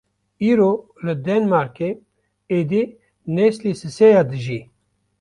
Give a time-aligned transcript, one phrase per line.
[0.51, 0.69] Îro
[1.05, 1.89] li Danmarkê
[2.59, 2.83] êdî
[3.35, 4.61] neslî sisêya dijî!